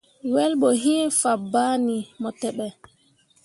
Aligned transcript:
Wel 0.33 0.51
ɓo 0.61 0.69
iŋ 0.95 1.07
fabaŋni 1.19 1.97
mo 2.21 2.29
teɓe. 2.39 2.67